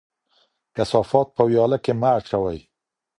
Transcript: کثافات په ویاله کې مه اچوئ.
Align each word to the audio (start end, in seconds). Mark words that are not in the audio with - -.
کثافات 0.75 1.27
په 1.35 1.41
ویاله 1.49 1.77
کې 1.83 1.93
مه 1.99 2.09
اچوئ. 2.19 2.59